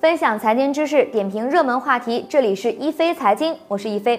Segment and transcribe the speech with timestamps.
[0.00, 2.24] 分享财经知识，点评热门话题。
[2.26, 4.18] 这里是一飞财经，我是一飞。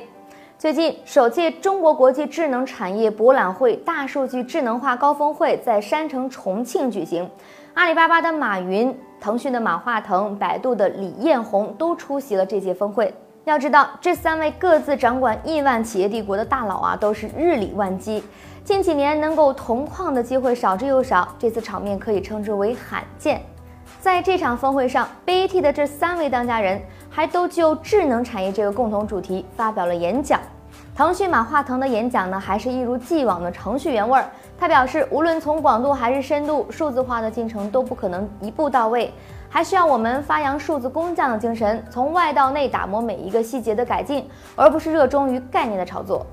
[0.56, 7.28] 最近，首届中国国际智能产业博览会大数据智能化高峰会在山城重庆举行，
[7.74, 13.12] 阿里巴巴的马云、腾讯的马化腾、百度的李彦宏都出席了这届峰会。
[13.46, 18.24] 要知道，这三位各自掌管亿万企业帝国的大佬啊，都是日理万机，
[18.64, 23.42] 近几年能够同框的机会少之又少，这次场面可以称之为罕见。
[24.00, 30.40] 在这场峰会上，BAT 的这三位当家人还都就智能产业这个共同主题发表了演讲。
[30.96, 34.26] 腾讯马化腾的演讲呢，还是一如既往的程序员味儿。
[34.60, 39.12] 他表示，无论从广度还是深度，数字化的进程都不可能一步到位，
[39.50, 46.26] 还需要我们发扬数字工匠的精神，从外到内打磨每一个细节的改进，而不是热衷于概念的炒作。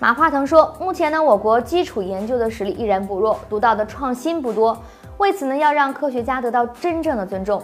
[0.00, 4.76] 马化腾说，目前呢，我国基础研究的实力依然不弱，独到的创新不多。
[5.18, 7.62] 为此呢，要让科学家得到真正的尊重。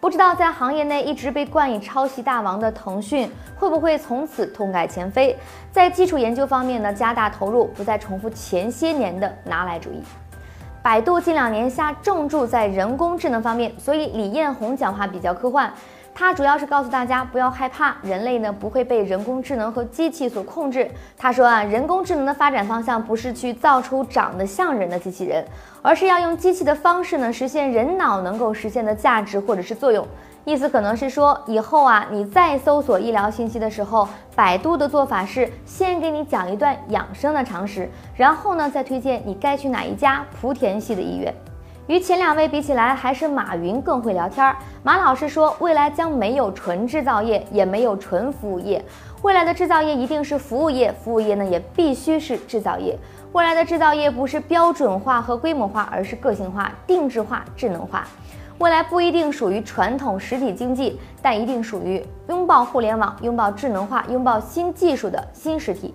[0.00, 5.36] 不知道在行业内一直被冠以抄袭大王的腾讯，会不会从此痛改前非，
[5.70, 10.02] 在基础研究方面呢加大投入，不再重复前些年的拿来主义。
[10.82, 15.72] 百度近两年下重注在人工智能方面，所以李彦宏讲话比较科幻。
[16.14, 20.88] 他主要是告诉大家不要害怕，人类呢不会被人工智能和机器所控制。
[21.18, 25.44] 他说啊，人工智能的发展方向不是去造出长得像人的机器人，
[25.82, 30.06] 而是要用机器的方式呢实现人脑能够实现的价值或者是作用。
[30.44, 34.06] 意思可能是说，以后啊你再搜索医疗信息的时候，
[34.36, 41.34] 百度的做法是先给你讲一段养生的常识，然后呢再推荐你该去哪一家莆田系的医院。
[41.86, 44.56] 与前两位比起来，还是马云更会聊天儿。
[44.82, 48.82] 马老师说，未来将没有纯制造业，也没有纯服务业，
[49.20, 52.98] 未来的制造业一定是服务业，服务业呢也必须是制造业。
[53.32, 58.06] 未来的制造业不是标准化和规模化，而是个性化、定制化、智能化。
[58.58, 65.92] 未来不一定属于传统实体经济，但一定属于拥抱互联网、拥抱智能化、拥抱新技术的新实体。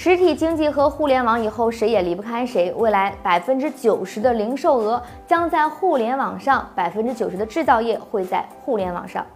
[0.00, 2.72] 实体经济和互联网以后谁也离不开谁。
[2.74, 9.26] 未来百分之九十的零售额将在互联网上，百分之九十的制造业会在互联网上。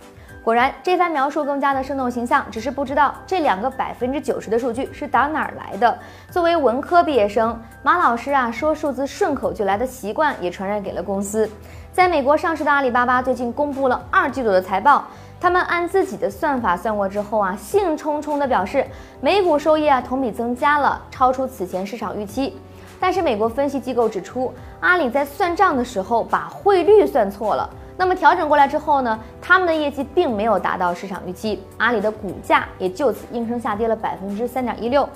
[0.44, 2.46] 果然，这番描述更加的生动形象。
[2.48, 5.98] 只是不知道这两个百分之九十的数据是打哪儿来的。
[6.30, 11.50] 作为文科毕业生，马老师啊说数字顺口就来的习惯也传染给了公司。
[11.92, 15.08] 在美国上市的阿里巴巴最近公布了二季度的财报。
[15.42, 18.86] 他们按自己的算法算过之后啊，兴冲冲地表示，
[19.20, 22.56] 每股收益啊同比增加了，超出此前市场预期。
[23.00, 27.69] 但是美国分析机构指出，阿里在算账的时候把汇率算错了。
[27.97, 35.08] 那么调整过来之后呢，他们的业绩并没有达到市场预期，阿里的股价也就此应声下跌了百分之三点一六。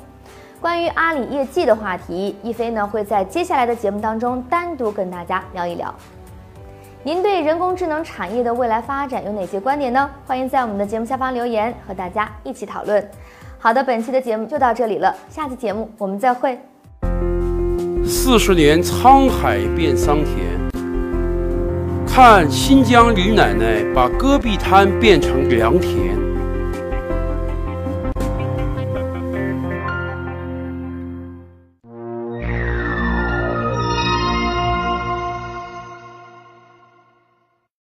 [0.60, 5.94] 关于阿里业绩的话题，一飞呢会在接下来的节目当中单独跟大家聊一聊。
[7.06, 10.10] 您对人工智能产业的未来发展有哪些观点呢？
[10.26, 13.08] 欢迎在我们的节目下方留言，和大家一起讨论。
[13.60, 16.58] 好的，本期的节目就到这里了，下期节目我们再会。
[18.04, 20.34] 四十年沧海变桑田，
[22.04, 26.25] 看新疆李奶奶把戈壁滩变成良田。